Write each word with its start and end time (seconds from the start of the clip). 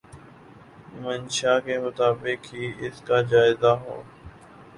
منشاء 1.01 1.57
کے 1.65 1.75
مطابق 1.79 2.53
ہی 2.53 2.63
اس 2.85 2.97
کے 3.07 3.17
جائزے 3.29 3.71
ہوں۔ 3.81 4.01